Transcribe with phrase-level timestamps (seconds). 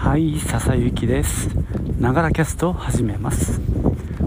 [0.00, 1.50] はい笹雪です。
[2.00, 3.60] ながらキャストを始めます。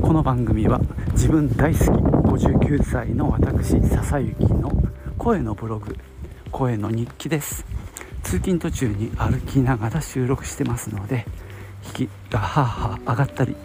[0.04, 0.80] この番組は
[1.14, 4.72] 自分大好き59歳の私笹雪の
[5.18, 5.98] 声のブログ
[6.52, 7.66] 声の日記です。
[8.22, 11.26] 通勤途中に歩きながら収録してますので
[11.98, 13.56] 引きがハーハー上がったり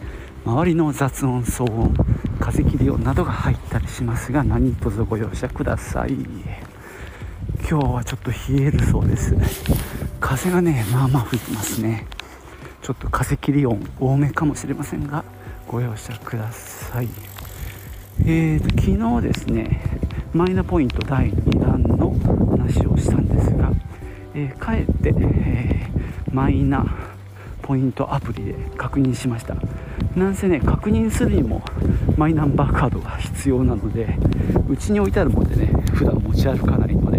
[0.46, 1.94] 周りの雑音騒音
[2.40, 6.14] 風切り音などが入ったりしますが何卒ご容赦ください。
[7.70, 9.36] 今日はちょっと冷えるそうです。
[10.28, 12.06] 風がねまあまあ吹いてますね。
[12.82, 15.24] ちょっと風切り音多めかもしれませんが
[15.66, 17.08] ご容赦ください。
[18.26, 19.80] えーと昨日ですね
[20.34, 22.10] マイナポイント第2弾の
[22.50, 23.72] 話をしたんですが、
[24.34, 26.84] えー、かえって、えー、マイナ
[27.62, 29.56] ポイントアプリで確認しました。
[30.14, 31.62] なんせね確認するにも
[32.18, 34.18] マイナンバーカードが必要なので
[34.68, 37.16] うちに置いてあるもんでね普段持ち歩かないので、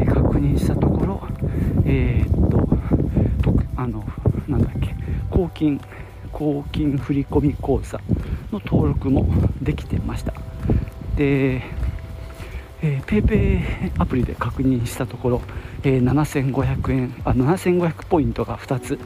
[0.00, 0.95] えー、確認したところ
[1.86, 2.68] えー、っと
[3.76, 4.04] あの
[4.48, 4.94] なんだっけ
[5.30, 5.80] 公金
[6.32, 8.00] 公金振込口座
[8.52, 9.26] の登録も
[9.62, 10.34] できてました。
[11.16, 11.62] で
[12.82, 13.60] えー、ペイペイ
[13.98, 15.42] アプリで確認したところ、
[15.82, 18.98] えー、7500円あ7500ポイントが2つ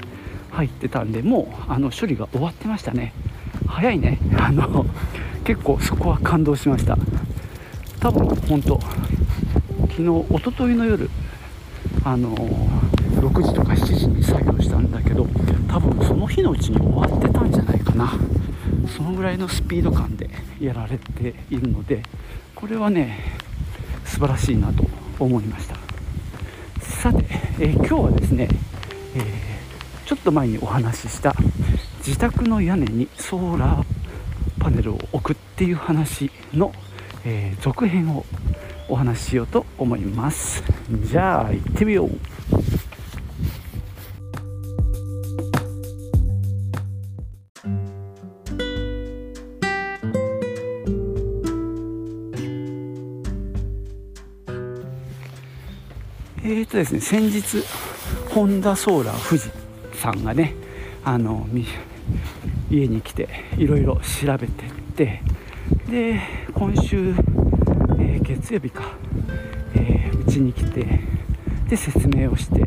[0.50, 3.12] 入ってたんでもうあの処理が終わってましたね。
[3.66, 4.18] 早いね。
[4.38, 4.84] あの
[5.44, 6.98] 結構そこは感動しました。
[8.00, 8.80] 多分本当
[9.88, 11.10] 昨日一昨日の夜
[12.04, 15.26] あの6時とか7時に作業したんだけど
[15.68, 18.12] 多分その日のうちに終わってたんじゃないかな。
[18.96, 20.28] そのぐらいのスピード感で
[20.60, 22.02] やられているので
[22.54, 23.20] これはね
[24.04, 24.84] 素晴らしいなと
[25.18, 25.76] 思いました。
[26.80, 27.24] さて、
[27.58, 28.48] えー、今日はですね、
[29.14, 29.50] えー
[30.10, 31.36] ちょっと前にお話しした
[31.98, 33.84] 自宅の屋根にソーラー
[34.58, 36.72] パネルを置くっていう話の、
[37.24, 38.24] えー、続編を
[38.88, 40.64] お話ししようと思います。
[40.91, 42.10] じゃあ行ってみよう。
[56.42, 57.62] えーとですね先日
[58.30, 59.51] ホンダソーラー富士
[59.95, 60.55] さんがね
[61.05, 61.46] あの
[62.70, 65.22] 家に来ていろいろ調べてって
[65.89, 66.20] で
[66.52, 67.11] 今週、
[67.98, 68.96] えー、月曜日か、
[70.39, 71.01] えー、に来て
[71.68, 72.64] で説明をして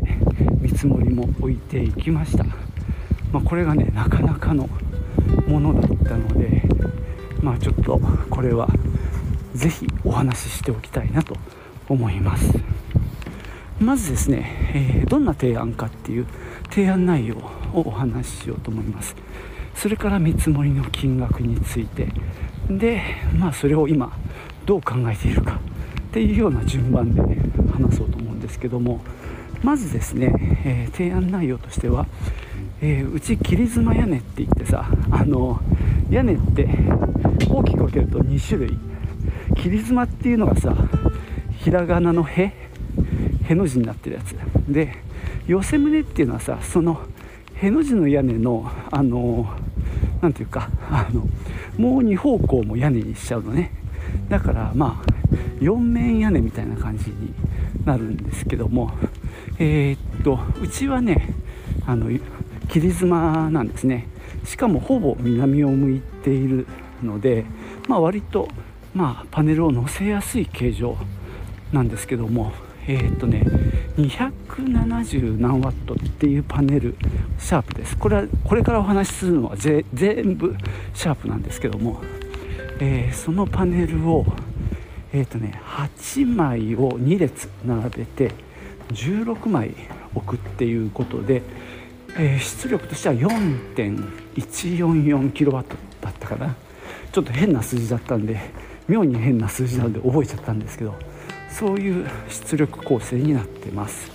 [0.60, 2.54] 見積もりも置いていきました、ま
[3.34, 4.68] あ、これがねなかなかの
[5.46, 6.62] ものだったので
[7.42, 8.68] まあちょっとこれは
[9.54, 11.36] 是非お話ししておきたいなと
[11.88, 12.52] 思います。
[13.80, 16.26] まずですね、えー、どんな提案かっていう
[16.70, 17.36] 提案内容
[17.72, 19.14] をお話ししようと思います。
[19.74, 22.08] それから見積もりの金額について。
[22.68, 23.02] で
[23.36, 24.16] まあそれを今
[24.64, 25.60] どう考えているか
[26.14, 27.38] っていうような順番でね
[27.72, 29.00] 話そうと思うんですけども
[29.64, 32.06] まずですね、えー、提案内容としては、
[32.80, 35.60] えー、うち切妻屋根って言ってさあの
[36.10, 36.68] 屋根って
[37.50, 38.78] 大きく分けると2種類。
[39.56, 40.72] 切妻っていうのがさ
[41.58, 42.52] ひらがなの「へ」
[43.48, 44.36] への字になってるやつ。
[44.72, 44.94] で
[45.48, 47.00] 寄せ棟っていうのはさその
[47.56, 49.52] への字の屋根のあの
[50.20, 51.26] 何ていうかあの
[51.76, 53.72] もう2方向も屋根にしちゃうのね。
[54.28, 55.13] だからまあ
[55.60, 57.34] 4面屋根みたいな感じに
[57.84, 58.92] なるんですけども
[59.58, 61.34] えー、っとうちはね
[61.86, 62.10] あの
[62.68, 64.08] 切妻なんですね。
[64.44, 66.66] しかもほぼ南を向いている
[67.02, 67.44] ので、
[67.88, 68.48] まあ、割と、
[68.94, 70.96] まあ、パネルを載せやすい形状
[71.72, 72.52] なんですけども
[72.86, 73.42] えー、っとね
[73.96, 76.96] 270何ワットっていうパネル
[77.38, 77.96] シャープです。
[77.96, 79.84] これはこれからお話しするのは全
[80.36, 80.54] 部
[80.94, 82.02] シャープなんですけども、
[82.80, 84.26] えー、そのパネルを
[85.14, 88.32] えー、とね8枚を2列並べて
[88.88, 89.76] 16枚
[90.14, 91.42] 置くっていうことで、
[92.18, 95.60] えー、出力としては 4.144kW だ
[96.10, 96.56] ったかな。
[97.12, 98.40] ちょっと変な数字だったんで
[98.88, 100.96] 妙に変な数字なんで覚えちゃったんですけど
[101.48, 104.10] そういう出力構成になってます。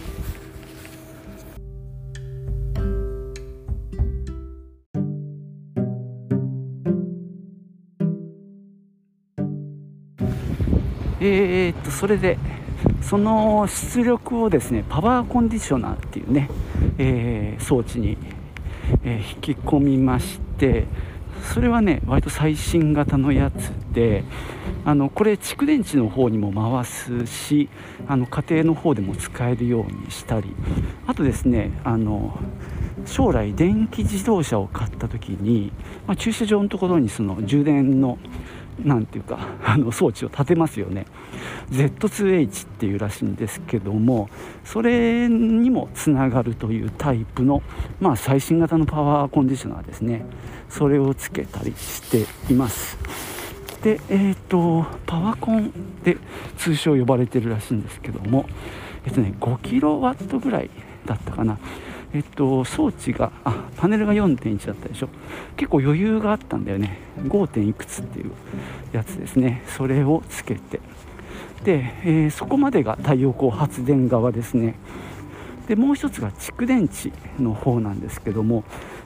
[11.19, 12.37] えー、っとそれで
[13.01, 16.49] その出力をですねパワーコンディショナーっていうね、
[16.97, 18.17] えー、装置に、
[19.03, 20.85] えー、引き込みまして
[21.53, 24.23] それはね割と最新型のやつで
[24.85, 27.69] あのこれ蓄電池の方にも回すし
[28.07, 30.55] あの家庭の方でも使えるようにしたり
[31.07, 32.37] あとですねあの
[33.05, 35.71] 将来電気自動車を買った時に、
[36.05, 38.17] まあ、駐車場のところにその充電の
[38.83, 41.05] なんていうか あの装置を立てますよね。
[41.71, 44.29] Z2H っていうらしいんですけども
[44.63, 47.61] それにもつながるというタイプの、
[47.99, 50.25] まあ、最新型のパワーコンディショナーですね。
[50.69, 52.97] それをつけたりしています。
[53.83, 55.71] でえっ、ー、とパワコン
[56.03, 56.17] で
[56.57, 58.45] 通称呼ばれてるらしいんですけども
[59.05, 60.69] えっ、とね5キロワットぐらい
[61.05, 61.57] だったかな。
[62.13, 65.09] えっと、装置があパネルが4.1だったでしょ。
[65.55, 66.97] 結構余裕があったんだよね。
[67.23, 67.69] 5.
[67.69, 68.31] いくつっていう
[68.91, 69.63] やつですね。
[69.67, 70.79] それをつけて。
[71.63, 74.75] で、えー、そこまでが太陽光発電側ですね。
[75.67, 77.11] でもう一つが蓄電池
[77.41, 78.63] の方なんですけども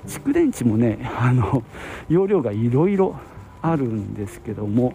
[0.07, 1.61] 蓄電池もねあの
[2.07, 3.17] 容量がいろいろ
[3.61, 4.93] あるんですけども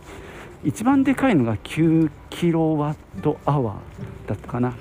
[0.65, 4.75] 一番でかいのが9キロワットアワーだったかな。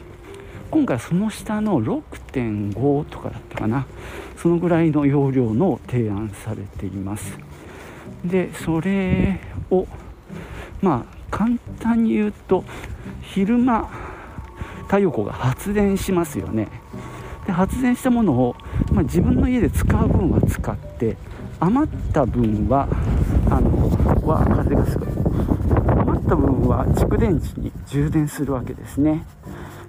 [0.69, 3.85] 今回その下の6.5とかだったかな。
[4.37, 7.37] そのぐらいの容量の提案されています。
[8.23, 9.87] でそれを
[10.81, 12.63] まあ簡単に言うと
[13.21, 13.89] 昼間
[14.85, 16.67] 太陽光が発電しますよね。
[17.45, 18.55] で発電したものを、
[18.91, 21.17] まあ、自分の家で使う分は使って
[21.59, 22.87] 余った分は
[23.49, 25.09] あのわ風がすごい。
[25.87, 29.25] 余った分は蓄電池に充電するわけですね。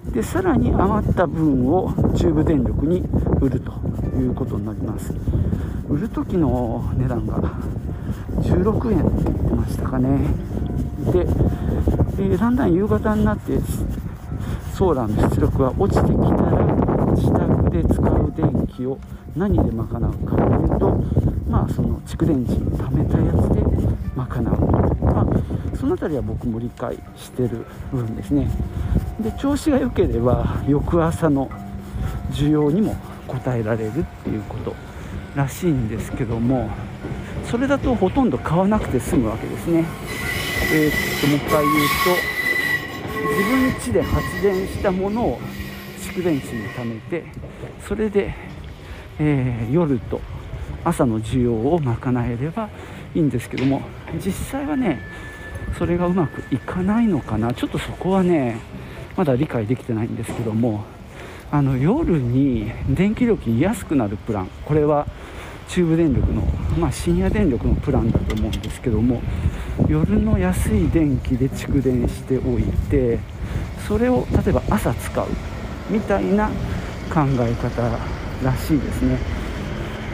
[0.05, 3.03] でさらに余った分を中部電力に
[3.41, 3.71] 売ると
[4.17, 5.13] いうことになります。
[5.87, 7.39] 売る時の値段が
[8.41, 10.27] 16円って言ってましたかね。
[11.11, 11.27] で、
[12.17, 13.59] え、だんだん夕方になって
[14.73, 16.65] ソーラーの出力が落ちてきたら
[17.15, 18.97] 自宅で使う電気を
[19.35, 19.89] 何で賄う
[20.25, 21.03] かというと
[21.49, 23.61] まあその蓄電池に貯めたやつで
[24.15, 24.68] 賄う、
[25.79, 28.49] その辺りは僕も理解してる部分ですね。
[29.21, 31.49] で調子が良ければ翌朝の
[32.31, 32.95] 需要にも
[33.27, 34.75] 応えられるっていうこと
[35.35, 36.69] らしいんですけども
[37.45, 39.85] それだとほとんど買わなくて済むわけですね。
[40.73, 42.39] えー、っともう一回言うと
[43.37, 45.39] 自分家で発電したものを
[45.97, 47.23] 蓄電池に貯めて
[47.87, 48.33] それで、
[49.17, 50.19] えー、夜と
[50.83, 52.69] 朝の需要を賄えれば
[53.15, 53.81] いいんですけども
[54.23, 55.01] 実際はね
[55.79, 57.53] それがうまくいかないのかな？
[57.53, 58.59] ちょっとそこはね
[59.15, 60.83] まだ理解できてないんですけども
[61.51, 65.07] あの夜に電気料金安くなるプランこれは
[65.69, 66.41] 中部電力の、
[66.77, 69.21] まあ、深夜電力のプランだと思うんですけども
[69.87, 73.19] 夜の安い電気で蓄電しておいて
[73.87, 75.27] それを例えば朝使う
[75.89, 76.49] みたいな
[77.09, 77.97] 考え方
[78.43, 79.17] らしいですね。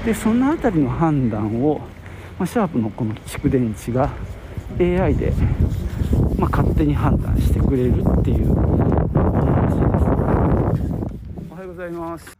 [0.06, 1.79] でその辺りの判断を、
[2.38, 4.12] まあ、シャープのこの蓄電池が
[4.77, 5.31] AI で、
[6.38, 10.06] まあ、勝手に判断してくれるっていうお話です。
[11.50, 12.38] おはようございます。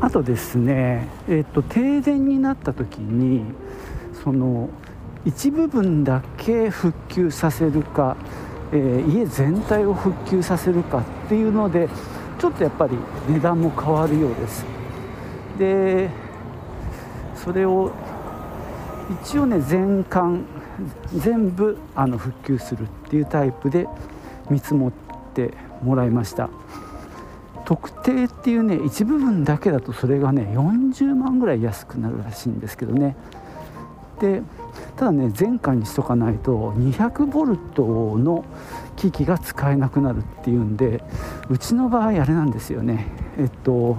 [0.00, 3.42] あとですね、えーと、停電になった時に
[4.22, 4.68] その
[5.24, 8.16] 一部分だけ復旧させるか、
[8.72, 11.88] えー、家全体を復旧させるかっていうので
[12.40, 12.96] ちょっとやっぱり
[13.28, 14.64] 値段も変わるようです。
[15.58, 16.08] で
[17.34, 17.92] それを
[19.22, 20.40] 一応ね全館
[21.14, 23.86] 全部あの復旧するっていうタイプで
[24.48, 24.92] 見積もっ
[25.34, 25.52] て
[25.82, 26.48] もらいました。
[27.66, 33.16] 特定っていうね一部分だけだとそれがね40万ぐらい安くなるらしいんですけどね。
[34.18, 34.42] で
[34.96, 37.84] ただね全館にしとかないと200ボルト
[38.18, 38.44] の
[38.96, 41.02] 機器が使えなくなるっていうんで
[41.48, 43.06] うちの場合あれなんですよね。
[43.38, 43.96] えっと、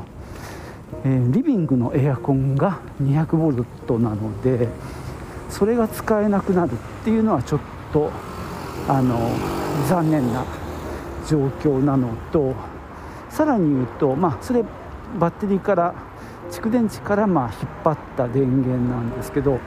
[1.03, 4.67] えー、リビングのエアコンが200ボルトなので
[5.49, 7.59] それが使えなくなるっていうのはちょっ
[7.91, 8.11] と
[8.87, 9.17] あの
[9.87, 10.45] 残念な
[11.27, 12.53] 状況なのと
[13.29, 14.63] さらに言うと、まあ、それ
[15.19, 15.95] バッテリーから
[16.51, 19.59] 蓄電池からまあ引っ張った電源なんですけど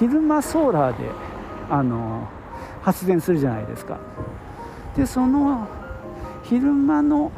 [0.00, 1.10] 昼間ソーラーで
[1.68, 2.26] あの
[2.80, 3.98] 発電するじゃないですか。
[4.96, 5.68] でその
[6.42, 7.30] 昼間の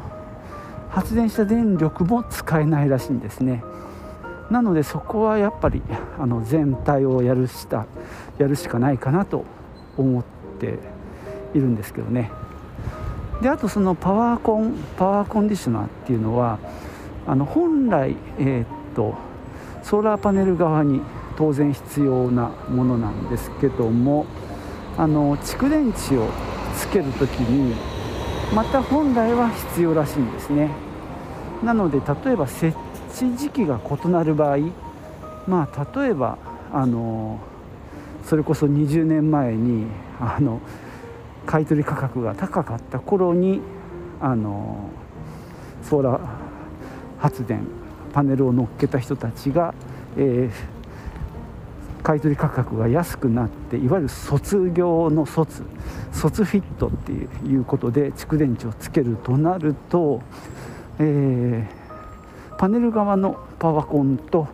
[0.89, 3.61] 発電した電力も使えないらしいんですね。
[4.49, 5.81] なのでそこはやっぱり
[6.17, 7.85] あの全体をやるした
[8.37, 9.43] やるしかないかなと
[9.97, 10.23] 思っ
[10.57, 10.79] て
[11.53, 12.31] いるんですけどね。
[13.41, 16.59] であとそのパワーコンパワーコンディショナーっていうのは
[17.27, 19.15] あの本来、えー、っと
[19.81, 21.01] ソーラーパネル側に
[21.37, 24.25] 当然必要なものなんですけども
[24.97, 26.27] あの蓄電池を
[26.77, 27.75] つける時に
[28.53, 30.69] また本来は必要らしいんですね。
[31.63, 32.77] なので例えば設
[33.09, 34.57] 置時期が異なる場合
[35.47, 36.37] まあ例えば
[36.71, 37.39] あの
[38.25, 39.87] それこそ20年前に
[40.19, 40.59] あの
[41.45, 43.61] 買取価格が高かった頃に
[44.19, 44.89] あの
[45.83, 46.19] ソーラー
[47.19, 47.65] 発電
[48.13, 49.73] パネルを乗っけた人たちが、
[50.17, 50.72] えー、
[52.03, 55.63] 買取価格が安くなっていわゆる卒業の卒
[56.11, 60.21] 卒フィットっていうことで蓄電池をつけるとなると、
[60.99, 64.47] えー、パネル側のパワコンと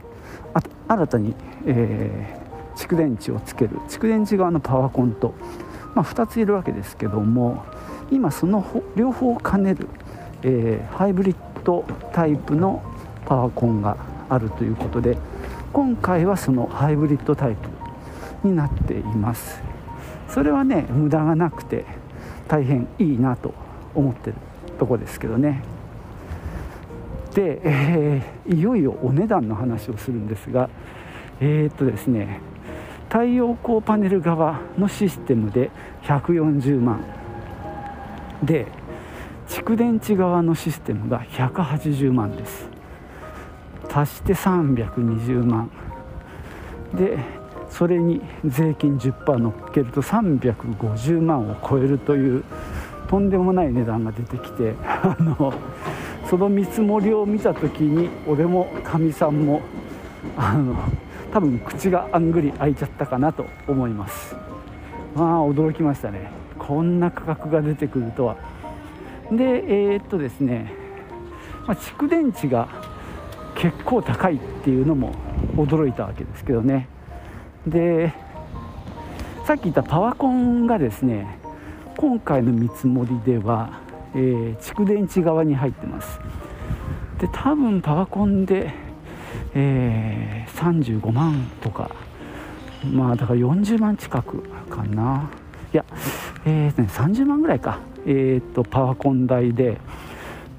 [0.88, 3.78] 新たに、えー、蓄電池をつける。
[3.90, 5.34] 蓄電池側のパワコンと、
[5.96, 7.66] まあ、2ついるわけですけども
[8.12, 8.66] 今その
[8.96, 9.88] 両方兼ねる、
[10.44, 12.84] えー、ハイブリッドタイプの
[13.26, 13.98] パワコンが
[14.30, 15.18] あるということで
[15.72, 19.62] 今回はそのハイブリッドタイプになっています。
[20.28, 21.86] それはね無駄がなくて
[22.48, 23.54] 大変いいなと
[23.96, 24.36] 思ってる
[24.78, 25.64] とこですけどね。
[27.34, 30.70] で、えー、いよいよお値段の話をするんですが
[31.40, 32.42] えー、っとですね
[33.08, 35.72] 太陽光パネル側のシステムで
[36.04, 37.04] 140万
[38.44, 38.68] で
[39.48, 42.79] 蓄電池側のシステムが180万です。
[43.90, 45.70] 足して320万。
[46.94, 47.18] で
[47.70, 52.44] それに税金10%乗っけると350万を超えるという
[53.08, 55.54] とんでもない値段が出てきて あの
[56.26, 59.62] その見積もりを見た時に俺もかみさんも
[60.38, 60.76] あの
[61.32, 64.36] 多分口があんぐり開いちゃったかなと思います。
[65.16, 66.32] まあ驚きましたね。
[66.58, 68.36] こんな価格が出てくるとは。
[69.32, 70.74] でえー、っとですね、
[71.68, 72.68] まあ、蓄電池が
[73.60, 75.14] 結構高いっていうのも
[75.58, 76.88] 驚いたわけですけどね。
[77.68, 78.14] で
[79.46, 81.38] さっき言ったパワコンがですね
[81.98, 83.82] 今回の見積もりでは、
[84.16, 86.20] えー、蓄電池側に入ってます。
[87.20, 88.72] で多分パワコンで、
[89.54, 91.92] えー、35万とか
[92.86, 95.30] まあだから40万近くかな。
[95.74, 95.84] いや
[96.46, 97.80] えー、ね30万ぐらいか。
[98.06, 99.78] えー、っとパワコン代で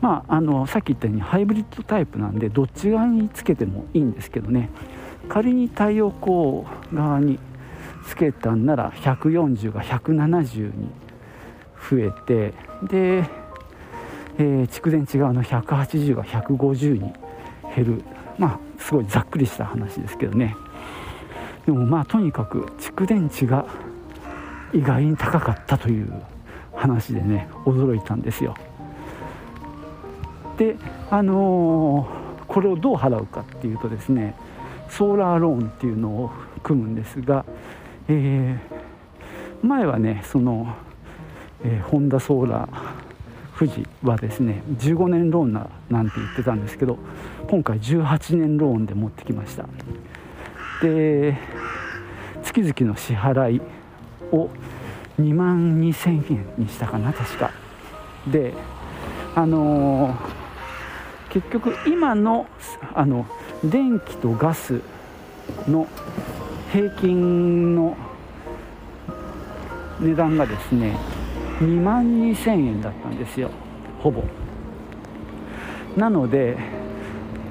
[0.00, 4.70] まあ、あのさっき言ったようにハイブリッドタイプなんでどっち側につけてもいいんですけどね。
[5.28, 7.38] 仮に太陽光側に
[8.06, 10.90] つけたんなら140が170に
[11.90, 12.54] 増えて
[12.88, 13.24] で、
[14.38, 17.12] えー、蓄電池側の180が150に
[17.76, 18.02] 減る。
[18.38, 20.56] まあすごいざっくりした話ですけどね。
[21.66, 23.66] でもまあとにかく蓄電池が
[24.72, 26.10] 意外に高かったという
[26.74, 28.54] 話でね驚いたんですよ。
[30.60, 30.76] で
[31.10, 34.36] あのー、これをどう払うかっていうとですね
[34.90, 36.30] ソーラーローンっていうのを
[36.62, 37.46] 組むんですが、
[38.08, 40.76] えー、前はねその、
[41.64, 43.00] えー、ホンダソーラー
[43.58, 46.98] 富士はですね15年ローンななんて言ってたんですけど
[47.48, 49.64] 今回18年ローンで持ってきました。
[50.82, 51.38] で
[52.42, 53.62] 月々の支払い
[54.30, 54.50] を
[55.18, 57.50] 2万2000円にしたかな確か。
[58.30, 58.52] で
[59.34, 60.39] あのー、
[61.30, 62.46] 結局今の
[62.94, 63.26] あの
[63.64, 64.80] 電気とガス
[65.68, 65.86] の
[66.72, 67.96] 平均の
[70.00, 70.96] 値段がですね
[71.60, 73.50] 2万2000円だったんですよ。
[74.00, 74.24] ほぼ。
[75.96, 76.56] なので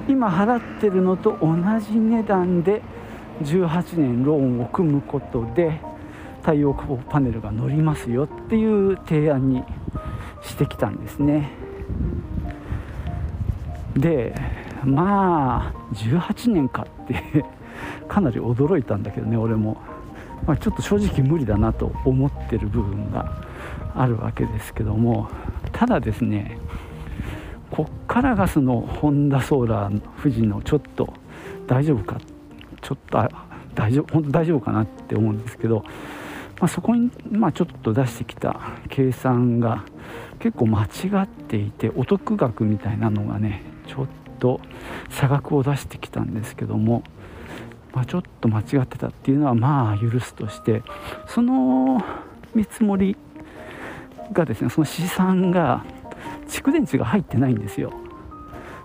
[0.07, 2.81] 今払ってるのと同じ値段で
[3.43, 5.79] 18年ローンを組むことで
[6.41, 9.63] 太陽光パネルが乗りますよっていう提案に
[10.41, 11.51] してきたんですね。
[13.99, 14.33] で
[14.83, 17.45] まあ18年かって
[18.07, 19.77] かなり驚いたんだけどね俺も、
[20.47, 23.31] まあ、ちょっと正直無理だなと思ってる部分が
[23.95, 25.29] あるわけですけども
[25.71, 26.57] ただですね
[27.71, 31.13] こっからがそのホンダソーラー富士のちょっと
[31.67, 32.17] 大丈夫か
[32.81, 33.29] ちょっと
[33.75, 35.83] 大丈夫本当大丈夫かなって思うんですけど、
[36.59, 39.85] まあ、そこに、まあ、ちょっと出してきた計算が
[40.39, 40.87] 結構間違
[41.23, 44.07] っていてお得額みたいなのがねちょっ
[44.39, 44.61] と
[45.09, 47.03] 差額を出してきたんですけども、
[47.91, 50.83] まあ、ちょっと間違ってたっていうのはまあ許すとして
[51.27, 52.01] その
[52.53, 53.17] 見積もり
[54.31, 55.83] がですねその試算が
[56.47, 57.91] 蓄電池が入ってないんですよ。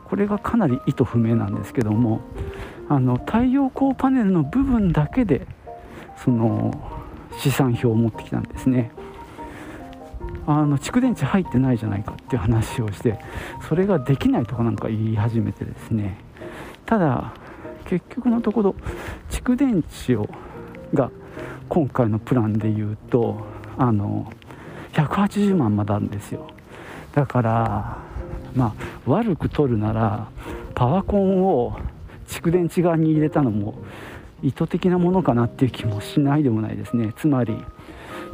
[0.06, 2.20] これがかなり意図不明なんですけども
[2.88, 5.46] あの太陽光パネルの部分だけで
[6.22, 6.72] その
[7.38, 8.92] 試算表を持ってきたんですね。
[10.46, 13.18] あの蓄電池入ってないじゃないかっていう話をして
[13.68, 16.18] それができないとかなんか言い始めてですね。
[16.86, 17.32] ただ
[17.86, 18.74] 結局のところ
[19.30, 20.28] 蓄電池を
[20.92, 21.10] が
[21.68, 23.46] 今回のプランで言うと
[23.78, 24.32] あの
[24.92, 26.48] 180万まであるんですよ。
[27.12, 27.98] だから
[28.54, 28.72] まあ
[29.06, 30.28] 悪く取るなら
[30.74, 31.78] パワコンを
[32.26, 33.76] 蓄電池側に入れたのも
[34.42, 37.12] 意図的なものかなっていう気もしないでもないですね。
[37.16, 37.56] つまり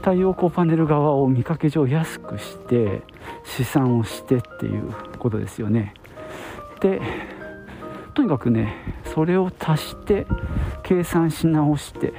[0.01, 3.03] 太陽光パネル側を見かけ上安くして
[3.45, 5.95] 試算をしてっていうことですよね。
[6.81, 7.01] で
[8.15, 8.75] とにかくね
[9.15, 10.27] それを足して
[10.83, 12.13] 計算し直して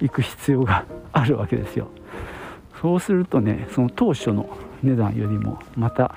[0.00, 1.88] いく必要があるわけですよ。
[2.80, 4.48] そうするとねその当初の
[4.82, 6.14] 値段よりもまた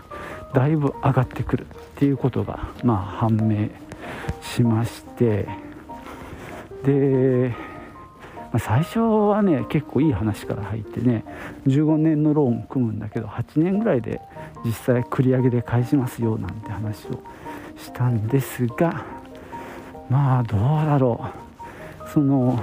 [0.54, 2.98] だいぶ上がってくるっていうことがまあ
[3.28, 3.70] 判明
[4.42, 5.48] しまして。
[6.84, 7.54] で、
[8.52, 11.24] まあ、最初はね結構いい話から入ってね
[11.68, 14.20] 15年のローン組むんだけど8年ぐらいで
[14.66, 17.24] 実際繰り上げで返しますよなんて話を
[17.78, 19.06] したんですが
[20.10, 22.10] まあどうだろう。
[22.14, 22.62] その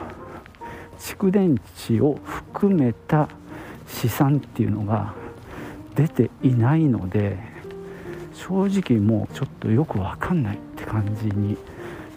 [0.98, 3.28] 蓄電池を含めた
[3.86, 5.14] 資産っていうのが
[5.94, 7.38] 出ていないので
[8.34, 11.56] 正直もうちょっとよく分かんないって感じに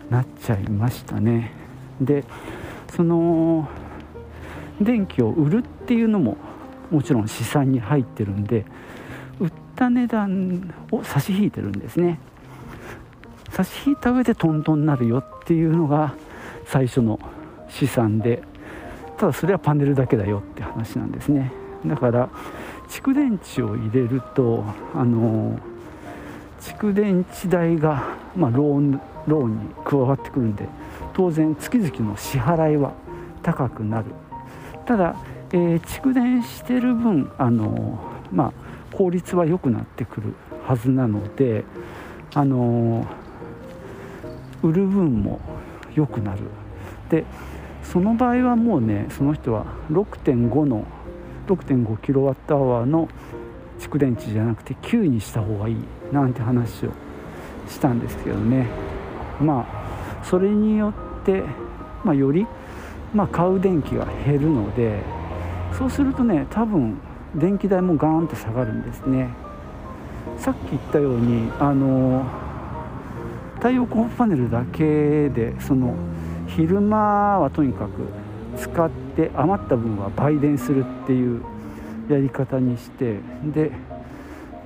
[0.10, 1.54] なっちゃいましたね。
[2.02, 2.26] で
[2.96, 3.68] その
[4.82, 6.38] 電気を売るっていうのも
[6.90, 8.66] もちろん資産に入ってるんで
[9.40, 12.20] 売った値段を差し引いてるんですね。
[13.50, 16.14] 差し引いた上でトントンになるよっていうのが
[16.66, 17.20] 最初の
[17.70, 18.42] 資産で
[19.18, 21.52] ただそれはパネルだけだよって話なんですね。
[21.86, 22.30] だから
[22.88, 25.58] 蓄電池を入れるとあの
[26.60, 30.68] 蓄電池代が、まあ、ローンローンに加わってくるんで
[31.14, 32.94] 当然月々の支払いは
[33.44, 34.06] 高くなる。
[34.86, 35.16] ただ、
[35.52, 38.00] えー、蓄電してる分あの、
[38.32, 40.34] まあ、効率は良くなってくる
[40.66, 41.64] はずなので
[42.34, 43.06] あの
[44.64, 45.40] 売る分も
[45.96, 46.42] 良くなる。
[47.10, 47.26] で
[47.84, 50.86] その場合はもうねその人は6.5の
[51.48, 53.10] 6.5kWh の
[53.80, 55.76] 蓄電池じゃなくて9にした方がいい
[56.12, 56.92] なんて話を
[57.68, 58.68] したんですけどね。
[59.42, 59.81] まあ
[60.24, 61.44] それによって、
[62.04, 62.48] まあ、より、
[63.14, 65.02] まあ、買う電気が減るので
[65.78, 66.98] そうするとね多分
[67.36, 69.30] 電気代もガーンと下がるんですね。
[70.38, 72.26] さっき言ったようにあの
[73.56, 75.96] 太陽光パネルだけでその
[76.48, 78.08] 昼間はとにかく
[78.58, 81.44] 使って余った分は売電するっていう
[82.10, 83.20] やり方にして
[83.54, 83.72] で、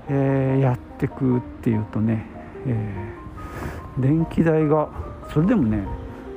[0.10, 2.26] えー、やってくっていうとね、
[2.66, 4.90] えー、電気代が
[5.36, 5.86] それでもね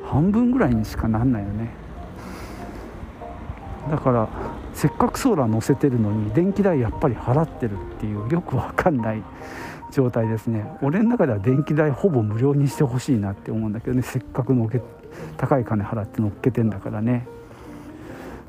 [0.03, 1.71] 半分ぐらいにしかなんないよね。
[3.89, 4.29] だから
[4.75, 9.23] せっかくソーラー乗せてるのに電気代やっぱり払ってるっていうよくわかんない
[9.93, 10.67] 状態ですね。
[10.83, 14.03] 俺の中では電気代ほぼ無料にしてほしいなって思うんだけどね。
[14.03, 14.83] せっかくのけ
[15.37, 17.29] 高い金払って乗っけてんだからね。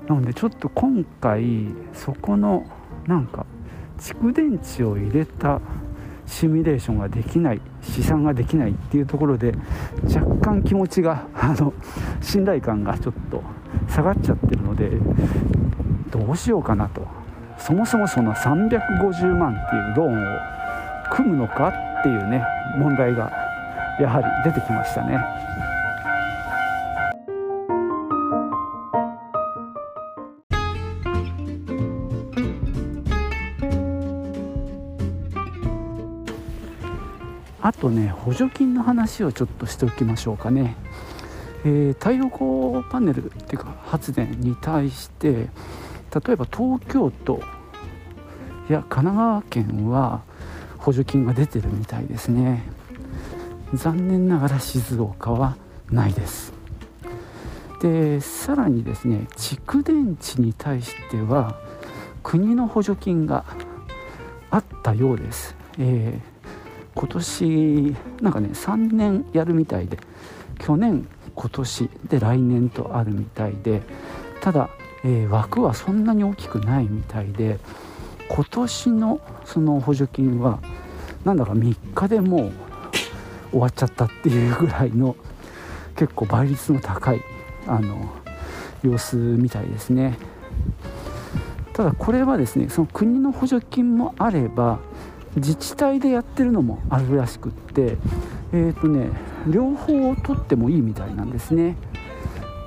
[0.07, 2.65] なのでちょっと今回そこの
[3.05, 3.45] なんか
[3.99, 5.62] 蓄電池を入れた
[6.29, 9.55] シミュレーションができない試算ができないっていうところで
[10.03, 11.73] 若干気持ちが あの
[12.21, 13.43] 信頼感がちょっと
[13.87, 14.91] 下がっちゃってるので
[16.11, 17.05] どうしようかなと
[17.57, 20.39] そもそもその350万っていうローンを
[21.11, 22.43] 組むのかっていうね
[22.77, 23.31] 問題が
[23.99, 25.19] やはり出てきましたね。
[37.79, 40.75] とね補助金の話をちょっとしておきましょうかね、
[41.63, 47.41] えー、太陽光パネルっていうか発電に対して例えば東京都
[48.69, 50.21] や神奈川県は
[50.77, 52.63] 補助金が出てるみたいですね。
[53.73, 55.57] 残念ながら静岡は
[55.91, 56.53] ないです。
[57.81, 61.55] でさらにですね蓄電池に対しては
[62.23, 63.45] 国の補助金が
[64.51, 66.19] あったようです、え
[66.99, 69.97] 今年なんかね3年やるみたいで
[70.59, 73.81] 去年今年で来年とあるみたいで
[74.41, 74.69] ただ、
[75.05, 77.57] えー、枠はそんなに大きくないみたいで
[78.27, 80.59] 今年のその補助金は
[81.23, 82.51] なんだか3日でもう
[83.51, 85.15] 終わっちゃったっていうぐらいの
[85.95, 87.21] 結構倍率の高い
[87.65, 88.13] あの
[88.83, 90.17] 様子みたいですね。
[91.71, 94.79] ただこれはですねその国の補助金もあれば
[95.35, 99.09] 自治体でやってるのもあるらしくってえっ、ー、とね
[99.47, 101.77] 両方を取ってもいいみたいなんですね、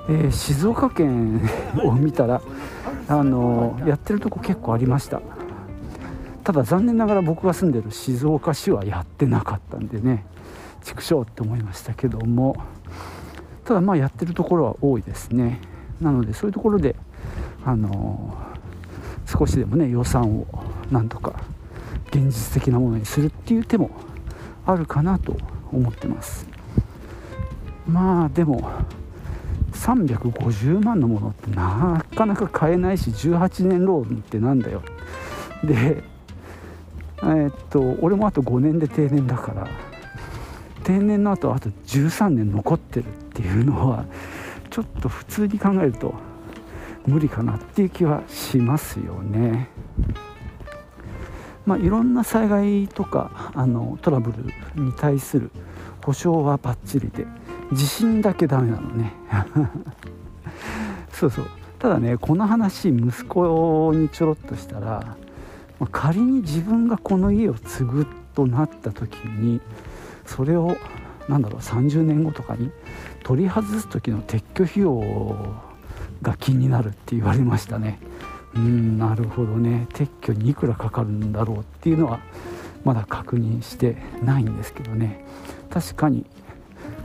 [0.09, 1.41] えー、静岡県
[1.83, 2.41] を見たら
[3.07, 5.21] あのやってるとこ結構ありました。
[6.43, 10.25] ただ残念ながら僕が住んでる静岡市はやってなかったんでね
[10.83, 12.55] 畜生って思いましたけども。
[13.65, 15.59] ただまあやってるところは多いですね。
[16.01, 16.95] なのでそういうところで
[17.65, 18.37] あの
[19.25, 20.45] 少しでもね予算を
[20.91, 21.41] なんとか
[22.13, 23.89] 現実的なものにするっていう手も
[24.67, 25.35] あるかなと
[25.71, 26.47] 思ってます
[27.87, 28.69] まあでも
[29.71, 34.83] 350万のものってなかなか買えないし18年ローンってなんだよ
[35.63, 36.03] で
[37.23, 39.67] えー、っと俺もあと5年で定年だから
[40.83, 44.05] 定年の後あと13年残ってるっていうのは
[44.69, 46.13] ちょっと普通に考えると
[47.07, 49.67] 無理かなっていう気はしますよね。
[51.65, 55.51] まあ、いろんな災害とかあのトラブルに対する
[56.03, 57.25] 保証はバッチリで
[57.71, 59.13] 地震だけダメなのね。
[61.11, 61.45] そうそう。
[61.79, 65.17] ただねこの話息子にちょろっとしたら、
[65.91, 69.61] 仮に自分がこの家を継ぐとなった時に
[70.25, 70.77] それを
[71.27, 72.71] なんだろう30年後とかに
[73.23, 75.01] 取り外す時の撤去費用
[76.21, 77.99] が気になるって言われましたね。
[78.55, 79.87] うんなるほどね。
[79.93, 82.19] 撤去にいくらかかるんだろうっていうのは
[82.83, 85.25] まだ確認してないんですけどね。
[85.69, 86.25] 確かに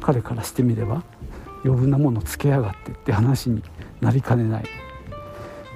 [0.00, 1.02] 彼からしてみれば
[1.64, 3.62] 余分なものつけやがってって話に
[4.00, 4.64] なりかねない。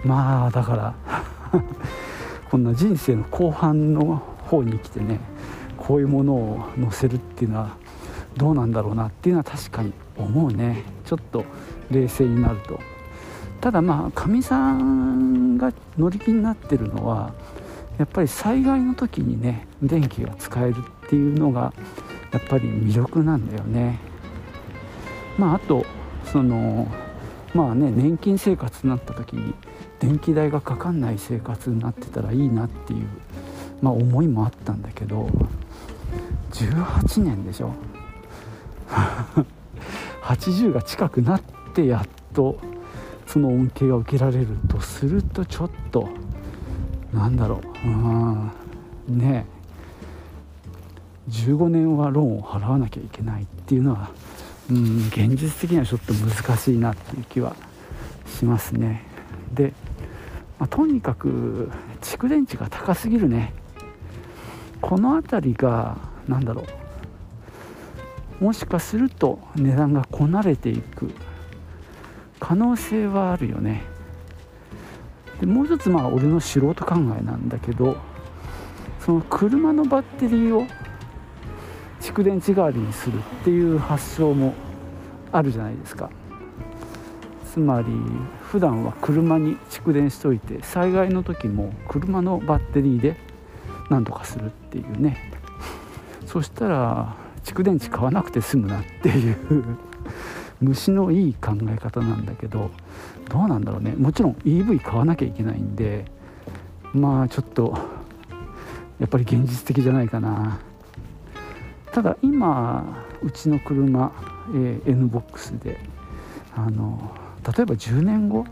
[0.05, 0.95] まあだから
[2.51, 5.21] こんな人生の後半の方に来てね
[5.79, 7.77] こういうものを載せるっていうのは
[8.37, 10.83] どうなんだろうなっていうのは確かに思うね。
[11.05, 11.45] ちょっと
[11.91, 12.79] 冷静になると。
[13.63, 17.33] ただまあかみさんが乗り気になってるのは
[17.97, 20.75] やっぱり災害の時にね電気が使える
[21.07, 21.73] っていうのが
[22.33, 24.01] やっぱり魅力なんだよね。
[25.39, 25.87] まああと
[26.25, 26.89] その
[27.55, 29.55] まあね年金生活になった時に
[30.01, 33.07] 電気代がかかんない生活になってたらいいなっていう、
[33.81, 35.31] まあ、思いもあったんだけど
[36.51, 37.73] 18年でしょ。
[40.25, 41.43] 80が近くなっ
[41.75, 42.59] てやっと
[43.33, 46.07] その恩恵が受けられるとするとちょっと
[47.15, 47.89] なんだろう。
[47.89, 48.51] うん
[49.09, 49.47] ね
[51.31, 54.11] 15年はローンを払わなきゃいけないっていうのは
[54.71, 57.57] うん現実的にはちょっと難しいなっていう気は
[58.27, 59.03] しますね。
[59.55, 59.73] で、
[60.59, 61.71] まあ、とにかく
[62.03, 63.55] 蓄電池が高すぎるね。
[64.83, 65.97] この辺りが
[66.29, 66.67] 何だろ
[68.41, 68.45] う。
[68.45, 71.15] もしかすると値段がこなれていく
[72.43, 73.85] 可能性はあるよね。
[75.41, 77.97] でもう一つまあ俺の素人考えなんだけど
[78.99, 80.67] その車のバッテリーを
[82.01, 84.55] 蓄電池代わりにするっていう発想も
[85.31, 86.11] あるじゃないですか。
[87.53, 87.87] つまり
[88.43, 93.17] 普段は車に蓄電しといて災害の時も車のバッテリーで
[93.89, 95.31] 何とかするっていうね。
[96.27, 99.92] そしたら蓄電池買わなくて済むなっていう。
[100.63, 102.71] 虫のいい考え方なんだけど
[103.29, 103.95] どうなんだろうね。
[103.97, 106.05] もちろん EV 買わなきゃいけないんで
[106.95, 107.77] まあちょっと
[108.99, 110.61] やっぱり現実的じゃないかな。
[111.93, 114.13] ただ今うちの車、
[114.55, 115.79] えー、NBOX で
[116.57, 118.47] あの例えば10年後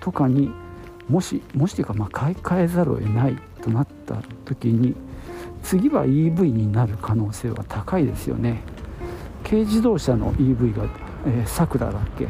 [0.00, 0.50] とかに
[1.08, 4.94] もしもしというかまあ買い替えざるを得ないとなった時に
[5.62, 8.62] 次は EV になる可能性は高いですよね。
[9.50, 10.86] 軽自動車の EV が
[11.44, 12.28] さくらだけ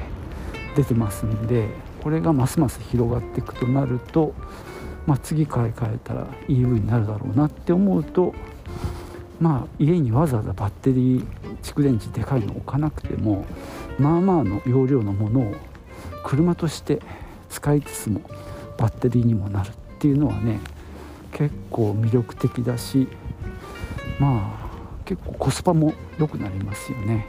[0.75, 1.69] 出てますんで
[2.03, 4.33] これがますます広がっていくとなると、
[5.07, 8.35] まあ、次買い替えたら EV になるだろうなって思うと
[9.39, 11.27] まあ家にわざわざバッテリー
[11.63, 13.45] 蓄電池でかいの置かなくても
[13.99, 15.55] まあまあの容量のものを
[16.25, 17.01] 車として
[17.51, 18.23] 使いつつも
[18.79, 20.59] バッテリーにもなるっていうのはね
[21.33, 23.09] 結構魅力的だし
[24.19, 24.60] まあ
[25.11, 27.27] 結構コスパも良くなりますよね。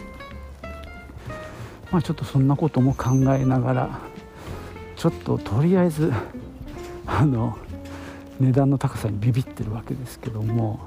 [1.89, 3.99] まあちょっとそんなことも考えながら
[4.95, 6.13] ちょっととりあえず
[7.07, 7.57] あの
[8.39, 10.79] 値段の高さにビビってるわけですけども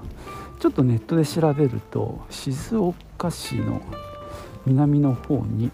[0.61, 3.83] ちょっとネットで調べると静岡市の
[4.65, 5.73] 南の方に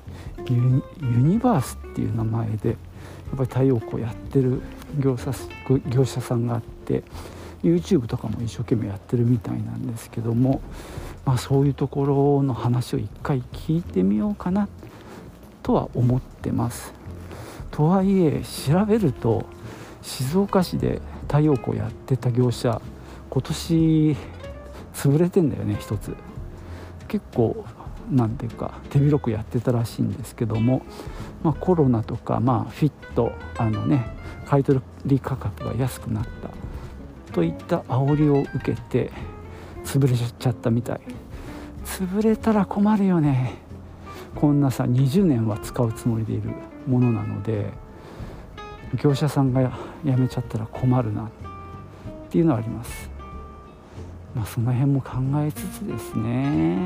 [0.49, 2.79] ユニバースっていう名前でやっ
[3.37, 4.63] ぱり太陽光やってる
[4.99, 5.33] 業者
[5.87, 7.03] 業者さんがあって
[7.63, 10.61] YouTube とかも一生懸命やってるみたいなんですけども、
[11.25, 14.69] まあ、そういうところの話を一回聞いてみようかな
[15.63, 16.93] とは思ってます。
[17.71, 19.45] とはいえ調べると
[20.03, 22.81] 静岡市で太陽光やってた業者
[23.31, 24.17] 今年
[24.95, 26.15] 潰れてんだよね一つ
[27.07, 27.65] 結構
[28.11, 30.83] 何ていうか手広くやってたらしいんですけども、
[31.43, 34.81] まあ、コロナとか、まあ、フィットあのね買取
[35.21, 39.13] 価格が安くなったといった煽りを受けて
[39.85, 41.01] 潰れちゃったみたい。
[41.85, 43.55] 潰れたら困るよね。
[44.35, 46.51] こんなさ20年は使うつもりでいる
[46.87, 47.73] ものなので
[49.03, 51.27] 業者さんが辞めちゃったら困るなっ
[52.31, 53.11] ていうのはあります。
[54.35, 56.79] まあその辺も考えつつですね。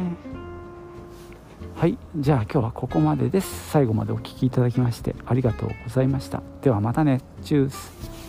[1.77, 1.99] はい。
[2.17, 3.71] じゃあ今日はここまでです。
[3.71, 6.43] 最後までお聴きいただきましてありがとうございました。
[6.63, 7.21] ではまたね。
[7.43, 8.24] チュース。